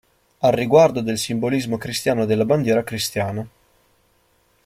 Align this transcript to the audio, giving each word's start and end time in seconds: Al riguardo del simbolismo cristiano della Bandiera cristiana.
Al 0.39 0.51
riguardo 0.53 1.01
del 1.01 1.19
simbolismo 1.19 1.77
cristiano 1.77 2.25
della 2.25 2.43
Bandiera 2.43 2.81
cristiana. 2.83 3.47